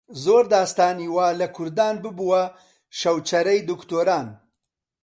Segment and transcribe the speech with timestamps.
[0.23, 2.43] زۆر داستانی وا لە کوردان ببووە
[2.99, 4.27] شەوچەرەی دکتۆران